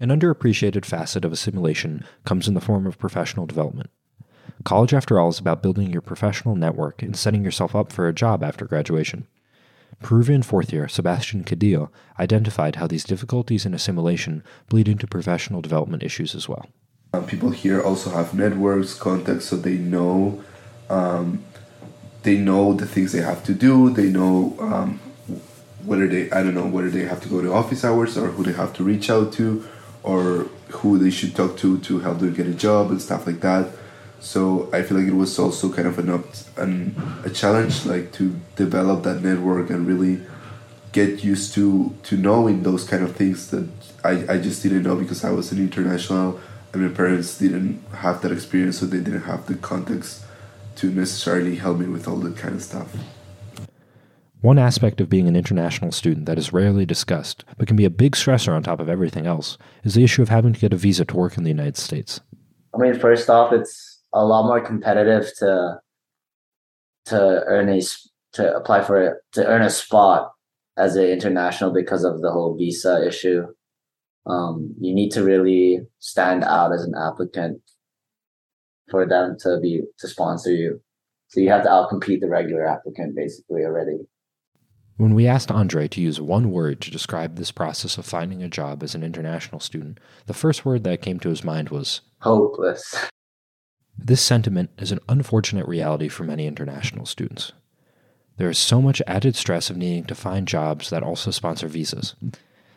An 0.00 0.10
underappreciated 0.10 0.84
facet 0.84 1.24
of 1.24 1.32
assimilation 1.32 2.04
comes 2.24 2.46
in 2.46 2.54
the 2.54 2.60
form 2.60 2.86
of 2.86 2.98
professional 2.98 3.46
development. 3.46 3.90
College, 4.64 4.94
after 4.94 5.18
all, 5.18 5.28
is 5.28 5.38
about 5.38 5.62
building 5.62 5.90
your 5.90 6.00
professional 6.02 6.54
network 6.54 7.02
and 7.02 7.16
setting 7.16 7.44
yourself 7.44 7.74
up 7.74 7.92
for 7.92 8.06
a 8.06 8.14
job 8.14 8.42
after 8.42 8.64
graduation. 8.64 9.26
Peruvian 10.00 10.42
fourth 10.42 10.72
year 10.72 10.86
Sebastian 10.86 11.42
Cadillo 11.42 11.90
identified 12.20 12.76
how 12.76 12.86
these 12.86 13.04
difficulties 13.04 13.66
in 13.66 13.74
assimilation 13.74 14.44
bleed 14.68 14.88
into 14.88 15.06
professional 15.06 15.60
development 15.60 16.02
issues 16.02 16.34
as 16.34 16.48
well. 16.48 16.66
Uh, 17.12 17.22
people 17.22 17.50
here 17.50 17.82
also 17.82 18.10
have 18.10 18.34
networks, 18.34 18.94
contacts, 18.94 19.46
so 19.46 19.56
they 19.56 19.76
know 19.76 20.44
um, 20.90 21.44
they 22.22 22.36
know 22.36 22.74
the 22.74 22.86
things 22.86 23.12
they 23.12 23.22
have 23.22 23.42
to 23.44 23.54
do. 23.54 23.90
They 23.90 24.08
know 24.10 24.56
um, 24.60 25.00
whether 25.84 26.06
they 26.06 26.30
I 26.30 26.42
don't 26.42 26.54
know 26.54 26.66
whether 26.66 26.90
they 26.90 27.04
have 27.04 27.22
to 27.22 27.28
go 27.28 27.40
to 27.40 27.52
office 27.52 27.84
hours 27.84 28.16
or 28.16 28.28
who 28.28 28.44
they 28.44 28.52
have 28.52 28.72
to 28.74 28.84
reach 28.84 29.10
out 29.10 29.32
to, 29.34 29.66
or 30.08 30.46
who 30.78 30.98
they 30.98 31.10
should 31.10 31.36
talk 31.36 31.58
to 31.58 31.78
to 31.80 31.98
help 31.98 32.18
them 32.20 32.32
get 32.32 32.46
a 32.46 32.54
job 32.54 32.90
and 32.90 33.00
stuff 33.00 33.26
like 33.26 33.40
that. 33.40 33.66
So 34.20 34.68
I 34.72 34.82
feel 34.82 34.96
like 34.98 35.06
it 35.06 35.14
was 35.14 35.38
also 35.38 35.70
kind 35.70 35.86
of 35.86 35.98
an, 35.98 36.08
up, 36.08 36.24
an 36.56 36.96
a 37.24 37.30
challenge, 37.30 37.84
like 37.84 38.10
to 38.12 38.34
develop 38.56 39.02
that 39.04 39.22
network 39.22 39.68
and 39.68 39.86
really 39.86 40.20
get 40.92 41.22
used 41.22 41.52
to 41.54 41.94
to 42.04 42.16
knowing 42.16 42.62
those 42.62 42.84
kind 42.84 43.04
of 43.04 43.14
things 43.14 43.50
that 43.50 43.68
I, 44.02 44.12
I 44.34 44.38
just 44.38 44.62
didn't 44.62 44.84
know 44.84 44.96
because 44.96 45.22
I 45.24 45.30
was 45.30 45.52
an 45.52 45.58
international 45.58 46.40
and 46.72 46.82
my 46.82 46.92
parents 46.94 47.38
didn't 47.38 47.84
have 48.04 48.22
that 48.22 48.32
experience, 48.32 48.78
so 48.78 48.86
they 48.86 49.00
didn't 49.00 49.26
have 49.32 49.46
the 49.46 49.56
context 49.56 50.24
to 50.76 50.90
necessarily 50.90 51.56
help 51.56 51.78
me 51.78 51.86
with 51.86 52.08
all 52.08 52.16
that 52.16 52.36
kind 52.36 52.54
of 52.54 52.62
stuff. 52.62 52.90
One 54.40 54.58
aspect 54.58 55.00
of 55.00 55.08
being 55.08 55.26
an 55.26 55.34
international 55.34 55.90
student 55.90 56.26
that 56.26 56.38
is 56.38 56.52
rarely 56.52 56.86
discussed, 56.86 57.44
but 57.56 57.66
can 57.66 57.76
be 57.76 57.84
a 57.84 57.90
big 57.90 58.14
stressor 58.14 58.54
on 58.54 58.62
top 58.62 58.78
of 58.78 58.88
everything 58.88 59.26
else, 59.26 59.58
is 59.82 59.94
the 59.94 60.04
issue 60.04 60.22
of 60.22 60.28
having 60.28 60.52
to 60.52 60.60
get 60.60 60.72
a 60.72 60.76
visa 60.76 61.04
to 61.06 61.16
work 61.16 61.36
in 61.36 61.42
the 61.42 61.50
United 61.50 61.76
States. 61.76 62.20
I 62.72 62.78
mean, 62.78 62.96
first 62.98 63.28
off, 63.28 63.52
it's 63.52 64.00
a 64.12 64.24
lot 64.24 64.46
more 64.46 64.60
competitive 64.60 65.30
to 65.38 65.80
to 67.06 67.42
earn 67.46 67.68
a 67.68 67.80
to 68.34 68.54
apply 68.54 68.84
for 68.84 69.02
it 69.02 69.16
to 69.32 69.44
earn 69.44 69.62
a 69.62 69.70
spot 69.70 70.30
as 70.76 70.94
an 70.94 71.06
international 71.06 71.72
because 71.72 72.04
of 72.04 72.20
the 72.20 72.30
whole 72.30 72.56
visa 72.56 73.04
issue. 73.04 73.44
Um, 74.26 74.74
you 74.78 74.94
need 74.94 75.10
to 75.12 75.24
really 75.24 75.80
stand 75.98 76.44
out 76.44 76.72
as 76.72 76.84
an 76.84 76.94
applicant 76.96 77.60
for 78.88 79.04
them 79.04 79.36
to 79.40 79.58
be 79.60 79.82
to 79.98 80.06
sponsor 80.06 80.52
you. 80.52 80.80
So 81.28 81.40
you 81.40 81.50
have 81.50 81.64
to 81.64 81.68
outcompete 81.68 82.20
the 82.20 82.28
regular 82.28 82.66
applicant 82.66 83.16
basically 83.16 83.64
already. 83.64 83.98
When 84.98 85.14
we 85.14 85.28
asked 85.28 85.52
Andre 85.52 85.86
to 85.86 86.00
use 86.00 86.20
one 86.20 86.50
word 86.50 86.80
to 86.80 86.90
describe 86.90 87.36
this 87.36 87.52
process 87.52 87.98
of 87.98 88.04
finding 88.04 88.42
a 88.42 88.48
job 88.48 88.82
as 88.82 88.96
an 88.96 89.04
international 89.04 89.60
student, 89.60 90.00
the 90.26 90.34
first 90.34 90.64
word 90.64 90.82
that 90.82 91.02
came 91.02 91.20
to 91.20 91.28
his 91.28 91.44
mind 91.44 91.68
was 91.68 92.00
hopeless. 92.18 92.96
This 93.96 94.20
sentiment 94.20 94.70
is 94.76 94.90
an 94.90 94.98
unfortunate 95.08 95.68
reality 95.68 96.08
for 96.08 96.24
many 96.24 96.48
international 96.48 97.06
students. 97.06 97.52
There 98.38 98.50
is 98.50 98.58
so 98.58 98.82
much 98.82 99.00
added 99.06 99.36
stress 99.36 99.70
of 99.70 99.76
needing 99.76 100.02
to 100.06 100.16
find 100.16 100.48
jobs 100.48 100.90
that 100.90 101.04
also 101.04 101.30
sponsor 101.30 101.68
visas. 101.68 102.16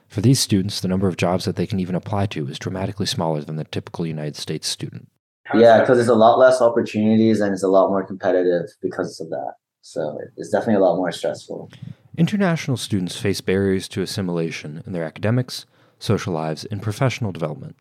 For 0.08 0.22
these 0.22 0.40
students, 0.40 0.80
the 0.80 0.88
number 0.88 1.08
of 1.08 1.18
jobs 1.18 1.46
that 1.46 1.56
they 1.56 1.66
can 1.66 1.80
even 1.80 1.96
apply 1.96 2.28
to 2.28 2.48
is 2.48 2.60
dramatically 2.60 3.08
smaller 3.08 3.42
than 3.42 3.56
the 3.56 3.63
typical 3.63 4.06
United 4.06 4.36
States 4.36 4.68
student. 4.68 5.10
Yeah, 5.56 5.80
because 5.80 5.98
there's 5.98 6.08
a 6.08 6.13
lot 6.13 6.38
less 6.38 6.62
opportunities 6.62 7.42
and 7.42 7.51
it's 7.51 7.63
a 7.63 7.68
lot 7.68 7.90
more 7.90 8.06
competitive 8.06 8.70
because 8.80 9.20
of 9.20 9.32
that. 9.32 9.54
So 9.82 10.20
it's 10.38 10.51
definitely 10.51 10.75
a 10.75 10.86
lot 10.86 10.98
more 10.98 11.12
stressful. 11.12 11.72
International 12.18 12.75
students 12.75 13.18
face 13.18 13.39
barriers 13.39 13.88
to 13.88 14.01
assimilation 14.01 14.84
in 14.86 14.91
their 14.91 15.06
academics, 15.06 15.65
social 15.98 16.34
lives, 16.34 16.65
and 16.65 16.82
professional 16.82 17.32
development. 17.32 17.77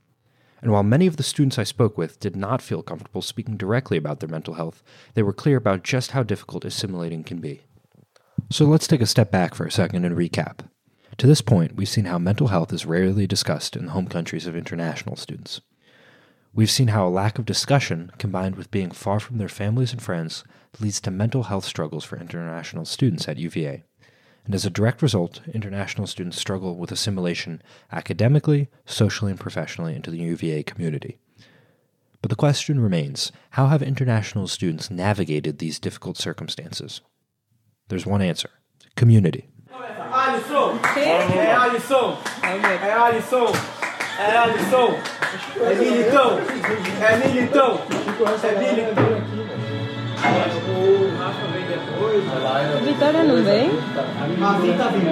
And 0.62 0.70
while 0.70 0.84
many 0.84 1.08
of 1.08 1.16
the 1.16 1.24
students 1.24 1.58
I 1.58 1.64
spoke 1.64 1.98
with 1.98 2.20
did 2.20 2.36
not 2.36 2.62
feel 2.62 2.82
comfortable 2.82 3.22
speaking 3.22 3.56
directly 3.56 3.96
about 3.96 4.20
their 4.20 4.28
mental 4.28 4.54
health, 4.54 4.84
they 5.14 5.22
were 5.22 5.32
clear 5.32 5.56
about 5.56 5.82
just 5.82 6.12
how 6.12 6.22
difficult 6.22 6.64
assimilating 6.64 7.24
can 7.24 7.38
be. 7.38 7.62
So 8.50 8.66
let's 8.66 8.86
take 8.86 9.00
a 9.00 9.06
step 9.06 9.32
back 9.32 9.54
for 9.54 9.66
a 9.66 9.70
second 9.72 10.04
and 10.04 10.16
recap. 10.16 10.60
To 11.16 11.26
this 11.26 11.40
point, 11.40 11.74
we've 11.74 11.88
seen 11.88 12.04
how 12.04 12.18
mental 12.18 12.48
health 12.48 12.72
is 12.72 12.86
rarely 12.86 13.26
discussed 13.26 13.74
in 13.74 13.86
the 13.86 13.92
home 13.92 14.06
countries 14.06 14.46
of 14.46 14.54
international 14.54 15.16
students. 15.16 15.60
We've 16.52 16.70
seen 16.70 16.88
how 16.88 17.06
a 17.06 17.10
lack 17.10 17.38
of 17.38 17.46
discussion, 17.46 18.12
combined 18.18 18.56
with 18.56 18.70
being 18.70 18.90
far 18.90 19.18
from 19.18 19.38
their 19.38 19.48
families 19.48 19.92
and 19.92 20.02
friends, 20.02 20.44
leads 20.78 21.00
to 21.02 21.10
mental 21.10 21.44
health 21.44 21.64
struggles 21.64 22.04
for 22.04 22.18
international 22.18 22.84
students 22.84 23.28
at 23.28 23.36
UVA. 23.36 23.84
And 24.44 24.54
as 24.54 24.64
a 24.64 24.70
direct 24.70 25.02
result, 25.02 25.40
international 25.52 26.06
students 26.06 26.38
struggle 26.38 26.76
with 26.76 26.90
assimilation 26.90 27.62
academically, 27.92 28.68
socially, 28.86 29.30
and 29.30 29.40
professionally 29.40 29.94
into 29.94 30.10
the 30.10 30.18
UVA 30.18 30.62
community. 30.62 31.18
But 32.22 32.30
the 32.30 32.36
question 32.36 32.80
remains 32.80 33.32
how 33.50 33.68
have 33.68 33.82
international 33.82 34.46
students 34.48 34.90
navigated 34.90 35.58
these 35.58 35.78
difficult 35.78 36.16
circumstances? 36.16 37.00
There's 37.88 38.06
one 38.06 38.22
answer 38.22 38.50
community. 38.96 39.48
Vitória 52.84 53.22
não 53.22 53.44
vem? 53.44 53.70
A 53.70 54.58
Vi 54.58 54.76
tá 54.76 54.88
vindo. 54.88 55.10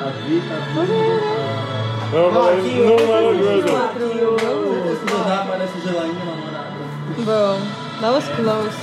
A 0.00 0.10
Vi 0.10 0.40
tá 0.48 0.56
vindo. 0.84 1.56
Não, 2.12 2.32
não, 2.32 2.32
não 2.32 2.48
era 2.48 3.32
good. 3.34 3.68
Estudar 4.92 5.46
parece 5.48 5.80
gelainha 5.80 6.24
namorada. 6.24 6.76
Bro, 7.24 7.58
that 8.00 8.12
was 8.12 8.28
close. 8.36 8.74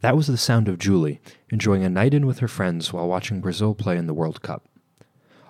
That 0.00 0.16
was 0.16 0.26
the 0.26 0.36
sound 0.36 0.68
of 0.68 0.78
Julie, 0.78 1.20
enjoying 1.50 1.84
a 1.84 1.88
night 1.88 2.14
in 2.14 2.26
with 2.26 2.40
her 2.40 2.48
friends 2.48 2.92
while 2.92 3.06
watching 3.06 3.40
Brazil 3.40 3.74
play 3.74 3.96
in 3.96 4.06
the 4.06 4.14
World 4.14 4.42
Cup. 4.42 4.64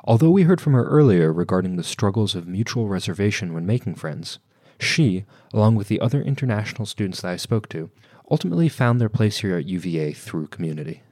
Although 0.04 0.30
we 0.30 0.42
heard 0.42 0.60
from 0.60 0.74
her 0.74 0.84
earlier 0.84 1.32
regarding 1.32 1.76
the 1.76 1.84
struggles 1.84 2.34
of 2.34 2.46
mutual 2.46 2.88
reservation 2.88 3.54
when 3.54 3.66
making 3.66 3.94
friends, 3.94 4.38
she, 4.78 5.24
along 5.52 5.76
with 5.76 5.88
the 5.88 6.00
other 6.00 6.20
international 6.22 6.86
students 6.86 7.22
that 7.22 7.32
I 7.32 7.36
spoke 7.36 7.68
to, 7.70 7.90
ultimately 8.30 8.68
found 8.68 9.00
their 9.00 9.08
place 9.08 9.38
here 9.38 9.56
at 9.56 9.66
UVA 9.66 10.12
through 10.12 10.48
community. 10.48 11.02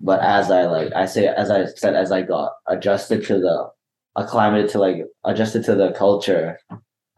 But 0.00 0.20
as 0.20 0.50
I 0.50 0.64
like, 0.64 0.92
I 0.94 1.06
say, 1.06 1.26
as 1.26 1.50
I 1.50 1.66
said, 1.66 1.94
as 1.94 2.10
I 2.10 2.22
got 2.22 2.52
adjusted 2.66 3.24
to 3.26 3.38
the, 3.38 3.70
acclimated 4.16 4.70
to 4.70 4.78
like, 4.78 5.06
adjusted 5.24 5.64
to 5.64 5.74
the 5.74 5.92
culture, 5.92 6.58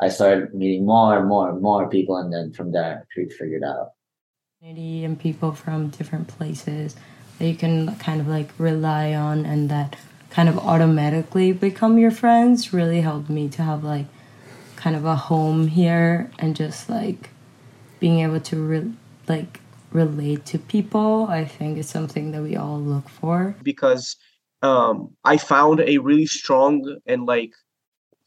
I 0.01 0.09
started 0.09 0.55
meeting 0.55 0.85
more 0.85 1.19
and 1.19 1.29
more 1.29 1.49
and 1.49 1.63
more 1.63 1.89
people, 1.89 2.17
and 2.17 2.33
then 2.33 2.53
from 2.53 2.73
there, 2.73 3.07
we 3.17 3.31
figured 3.31 3.63
out. 3.65 3.93
Community 4.59 5.05
and 5.05 5.19
people 5.19 5.53
from 5.53 5.89
different 5.89 6.29
places 6.29 6.97
that 7.39 7.47
you 7.47 7.55
can 7.55 7.95
kind 7.97 8.21
of 8.21 8.29
like 8.29 8.51
rely 8.59 9.15
on, 9.15 9.47
and 9.47 9.71
that 9.71 9.97
kind 10.31 10.49
of 10.49 10.59
automatically 10.59 11.53
become 11.53 11.99
your 11.99 12.11
friends 12.11 12.73
really 12.73 13.01
helped 13.01 13.31
me 13.31 13.49
to 13.49 13.63
have 13.63 13.85
like 13.85 14.07
kind 14.77 14.95
of 14.95 15.05
a 15.05 15.17
home 15.17 15.69
here 15.69 16.31
and 16.39 16.55
just 16.55 16.91
like 16.91 17.31
being 18.01 18.21
able 18.21 18.41
to 18.41 18.57
re- 18.57 18.93
like 19.29 19.61
relate 19.93 20.45
to 20.45 20.59
people 20.59 21.27
i 21.29 21.45
think 21.45 21.79
is 21.79 21.89
something 21.89 22.33
that 22.33 22.43
we 22.43 22.57
all 22.57 22.81
look 22.81 23.09
for 23.09 23.57
because 23.63 24.17
um, 24.63 25.15
I 25.25 25.37
found 25.37 25.81
a 25.81 25.99
really 25.99 26.27
strong 26.27 26.99
and 27.07 27.27
like 27.27 27.53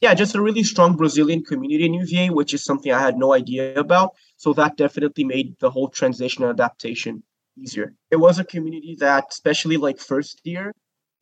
yeah, 0.01 0.13
just 0.13 0.35
a 0.35 0.41
really 0.41 0.63
strong 0.63 0.95
Brazilian 0.95 1.43
community 1.43 1.85
in 1.85 1.93
UVA, 1.93 2.29
which 2.29 2.53
is 2.53 2.63
something 2.63 2.89
I 2.89 3.01
had 3.01 3.17
no 3.17 3.33
idea 3.33 3.77
about. 3.77 4.15
So 4.37 4.53
that 4.53 4.77
definitely 4.77 5.25
made 5.25 5.57
the 5.59 5.69
whole 5.69 5.89
transition 5.89 6.43
and 6.43 6.51
adaptation 6.51 7.21
easier. 7.57 7.93
It 8.09 8.15
was 8.15 8.39
a 8.39 8.45
community 8.45 8.95
that, 8.99 9.25
especially 9.29 9.75
like 9.75 9.99
first 9.99 10.39
year, 10.45 10.73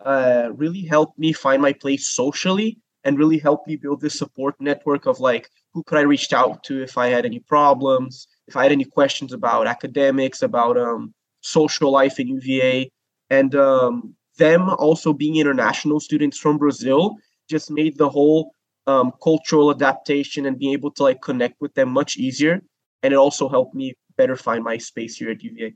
uh, 0.05 0.50
really 0.53 0.84
helped 0.84 1.17
me 1.17 1.34
find 1.34 1.60
my 1.60 1.74
place 1.74 2.13
socially 2.13 2.77
and 3.03 3.17
really 3.17 3.39
helped 3.39 3.67
me 3.67 3.77
build 3.77 4.00
this 4.00 4.19
support 4.19 4.53
network 4.60 5.07
of 5.07 5.19
like 5.19 5.50
who 5.74 5.81
could 5.81 5.98
I 5.98 6.01
reach 6.01 6.31
out 6.31 6.63
to 6.65 6.84
if 6.84 7.00
I 7.00 7.07
had 7.07 7.25
any 7.25 7.39
problems, 7.39 8.27
if 8.47 8.55
I 8.55 8.63
had 8.63 8.71
any 8.71 8.85
questions 8.85 9.33
about 9.33 9.67
academics, 9.67 10.41
about 10.41 10.77
um, 10.77 11.13
social 11.41 11.91
life 11.91 12.19
in 12.19 12.27
UVA, 12.27 12.91
and 13.29 13.55
um, 13.55 14.15
them 14.37 14.69
also 14.69 15.13
being 15.13 15.37
international 15.37 15.99
students 15.99 16.37
from 16.37 16.57
Brazil 16.57 17.15
just 17.49 17.71
made 17.71 17.97
the 17.97 18.09
whole 18.09 18.51
um, 18.85 19.11
cultural 19.21 19.71
adaptation 19.71 20.45
and 20.45 20.57
being 20.57 20.73
able 20.73 20.91
to 20.91 21.03
like 21.03 21.21
connect 21.21 21.59
with 21.59 21.73
them 21.73 21.89
much 21.89 22.17
easier. 22.17 22.61
And 23.03 23.13
it 23.13 23.17
also 23.17 23.49
helped 23.49 23.75
me 23.75 23.93
better 24.17 24.35
find 24.35 24.63
my 24.63 24.77
space 24.77 25.17
here 25.17 25.29
at 25.29 25.43
UVA. 25.43 25.75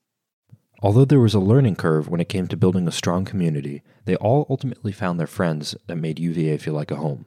Although 0.82 1.06
there 1.06 1.20
was 1.20 1.36
a 1.36 1.40
learning 1.40 1.76
curve 1.76 2.10
when 2.10 2.22
it 2.22 2.30
came 2.30 2.48
to 2.48 2.58
building 2.58 2.88
a 2.88 2.92
strong 2.92 3.24
community, 3.24 3.84
they 4.06 4.16
all 4.16 4.48
ultimately 4.50 4.92
found 4.92 5.20
their 5.20 5.28
friends 5.28 5.76
that 5.86 5.98
made 5.98 6.18
UVA 6.18 6.58
feel 6.58 6.74
like 6.74 6.90
a 6.90 6.96
home. 6.96 7.26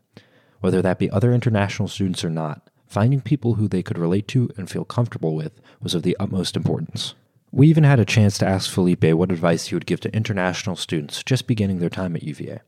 Whether 0.61 0.83
that 0.83 0.99
be 0.99 1.11
other 1.11 1.33
international 1.33 1.89
students 1.89 2.25
or 2.25 2.31
not, 2.31 2.69
finding 2.95 3.21
people 3.21 3.55
who 3.55 3.67
they 3.67 3.83
could 3.83 3.99
relate 3.99 4.29
to 4.29 4.49
and 4.57 4.71
feel 4.71 4.85
comfortable 4.85 5.35
with 5.35 5.61
was 5.83 5.95
of 5.95 6.05
the 6.05 6.17
utmost 6.21 6.57
importance. 6.57 7.15
We 7.51 7.67
even 7.67 7.83
had 7.83 7.99
a 7.99 8.05
chance 8.05 8.39
to 8.39 8.47
ask 8.47 8.71
Felipe 8.71 9.03
what 9.03 9.33
advice 9.33 9.67
he 9.67 9.75
would 9.75 9.87
give 9.87 10.01
to 10.03 10.15
international 10.15 10.77
students 10.77 11.25
just 11.25 11.49
beginning 11.49 11.81
their 11.81 11.91
time 11.91 12.15
at 12.15 12.23
UVA. 12.23 12.61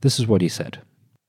This 0.00 0.20
is 0.20 0.26
what 0.28 0.40
he 0.40 0.48
said. 0.48 0.80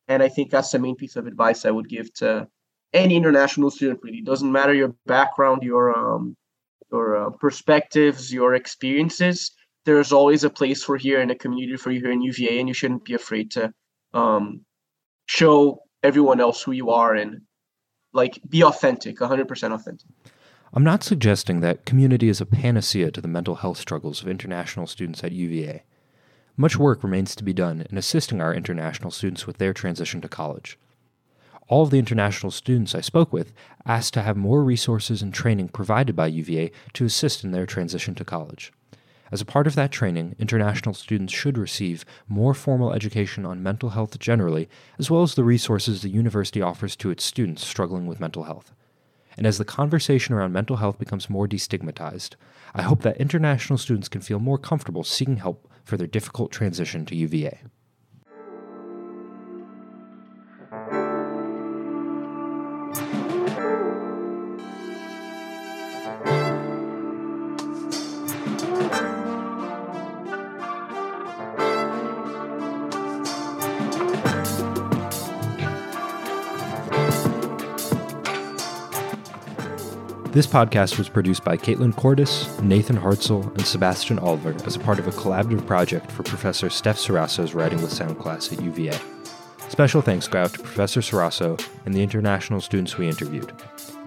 And 0.07 0.21
I 0.21 0.29
think 0.29 0.51
that's 0.51 0.71
the 0.71 0.77
main 0.77 0.95
piece 0.95 1.15
of 1.15 1.25
advice 1.25 1.65
I 1.65 1.71
would 1.71 1.89
give 1.89 2.13
to 2.15 2.47
any 2.93 3.15
international 3.15 3.71
student. 3.71 4.01
Really, 4.03 4.19
it 4.19 4.25
doesn't 4.25 4.51
matter 4.51 4.73
your 4.73 4.93
background, 5.07 5.63
your 5.63 5.97
um, 5.97 6.35
your 6.91 7.17
uh, 7.17 7.29
perspectives, 7.31 8.31
your 8.31 8.53
experiences. 8.53 9.51
There's 9.85 10.11
always 10.11 10.43
a 10.43 10.49
place 10.49 10.83
for 10.83 10.95
here 10.95 11.21
and 11.21 11.31
a 11.31 11.35
community 11.35 11.77
for 11.77 11.89
you 11.89 12.01
here 12.01 12.11
in 12.11 12.21
UVA, 12.21 12.59
and 12.59 12.67
you 12.67 12.73
shouldn't 12.75 13.05
be 13.05 13.15
afraid 13.15 13.49
to 13.51 13.73
um, 14.13 14.63
show 15.25 15.79
everyone 16.03 16.39
else 16.39 16.61
who 16.61 16.71
you 16.71 16.91
are 16.91 17.15
and 17.15 17.41
like 18.13 18.39
be 18.47 18.63
authentic, 18.63 19.17
100% 19.17 19.73
authentic. 19.73 20.07
I'm 20.73 20.83
not 20.83 21.03
suggesting 21.03 21.59
that 21.59 21.85
community 21.85 22.29
is 22.29 22.41
a 22.41 22.45
panacea 22.45 23.11
to 23.11 23.21
the 23.21 23.27
mental 23.27 23.55
health 23.55 23.77
struggles 23.77 24.21
of 24.21 24.27
international 24.27 24.87
students 24.87 25.23
at 25.23 25.31
UVA. 25.31 25.83
Much 26.55 26.77
work 26.77 27.03
remains 27.03 27.35
to 27.35 27.43
be 27.43 27.53
done 27.53 27.85
in 27.89 27.97
assisting 27.97 28.41
our 28.41 28.53
international 28.53 29.11
students 29.11 29.45
with 29.45 29.57
their 29.57 29.73
transition 29.73 30.21
to 30.21 30.29
college. 30.29 30.77
All 31.67 31.83
of 31.83 31.89
the 31.89 31.99
international 31.99 32.51
students 32.51 32.93
I 32.93 33.01
spoke 33.01 33.31
with 33.31 33.53
asked 33.85 34.13
to 34.15 34.21
have 34.21 34.37
more 34.37 34.63
resources 34.63 35.21
and 35.21 35.33
training 35.33 35.69
provided 35.69 36.15
by 36.15 36.27
UVA 36.27 36.71
to 36.93 37.05
assist 37.05 37.43
in 37.43 37.51
their 37.51 37.65
transition 37.65 38.15
to 38.15 38.25
college. 38.25 38.71
As 39.31 39.41
a 39.41 39.45
part 39.45 39.65
of 39.65 39.75
that 39.75 39.91
training, 39.91 40.35
international 40.37 40.93
students 40.93 41.33
should 41.33 41.57
receive 41.57 42.05
more 42.27 42.53
formal 42.53 42.93
education 42.93 43.45
on 43.45 43.63
mental 43.63 43.89
health 43.89 44.19
generally, 44.19 44.69
as 44.99 45.09
well 45.09 45.23
as 45.23 45.35
the 45.35 45.43
resources 45.43 46.01
the 46.01 46.09
university 46.09 46.61
offers 46.61 46.95
to 46.97 47.09
its 47.09 47.23
students 47.23 47.65
struggling 47.65 48.05
with 48.05 48.19
mental 48.19 48.43
health. 48.43 48.73
And 49.35 49.47
as 49.47 49.57
the 49.57 49.65
conversation 49.65 50.35
around 50.35 50.51
mental 50.53 50.75
health 50.77 50.99
becomes 50.99 51.29
more 51.29 51.47
destigmatized, 51.47 52.35
I 52.75 52.83
hope 52.83 53.01
that 53.01 53.17
international 53.17 53.79
students 53.79 54.09
can 54.09 54.21
feel 54.21 54.39
more 54.39 54.57
comfortable 54.57 55.03
seeking 55.03 55.37
help 55.37 55.67
for 55.83 55.97
their 55.97 56.07
difficult 56.07 56.51
transition 56.51 57.05
to 57.07 57.15
UVA. 57.15 57.61
This 80.33 80.47
podcast 80.47 80.97
was 80.97 81.09
produced 81.09 81.43
by 81.43 81.57
Caitlyn 81.57 81.95
Cordes, 81.95 82.59
Nathan 82.59 82.97
Hartzell, 82.97 83.53
and 83.53 83.63
Sebastian 83.63 84.17
Oliver 84.17 84.55
as 84.65 84.75
a 84.75 84.79
part 84.79 84.97
of 84.97 85.05
a 85.05 85.11
collaborative 85.11 85.67
project 85.67 86.11
for 86.11 86.23
Professor 86.23 86.71
Steph 86.71 86.97
Ceraso's 86.97 87.53
Writing 87.53 87.79
with 87.83 87.93
Sound 87.93 88.17
class 88.17 88.51
at 88.51 88.59
UVA. 88.59 88.97
Special 89.69 90.01
thanks 90.01 90.27
go 90.27 90.41
out 90.41 90.51
to 90.55 90.63
Professor 90.63 91.01
Ceraso 91.01 91.63
and 91.85 91.93
the 91.93 92.01
international 92.01 92.61
students 92.61 92.97
we 92.97 93.07
interviewed. 93.07 93.53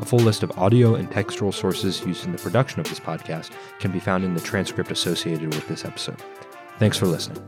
A 0.01 0.05
full 0.05 0.19
list 0.19 0.43
of 0.43 0.51
audio 0.59 0.97
and 0.97 1.09
textual 1.13 1.53
sources 1.53 2.05
used 2.05 2.25
in 2.25 2.33
the 2.33 2.39
production 2.39 2.81
of 2.81 2.89
this 2.89 2.99
podcast 2.99 3.53
can 3.79 3.93
be 3.93 4.01
found 4.01 4.25
in 4.25 4.35
the 4.35 4.41
transcript 4.41 4.91
associated 4.91 5.55
with 5.55 5.69
this 5.69 5.85
episode. 5.85 6.21
Thanks 6.81 6.99
for 6.99 7.07
listening. 7.07 7.41